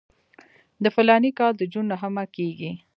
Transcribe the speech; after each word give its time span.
د 0.83 0.85
فلاني 0.95 1.31
کال 1.39 1.53
د 1.57 1.61
جون 1.71 1.85
نهمه 1.93 2.23
کېږي. 2.35 2.71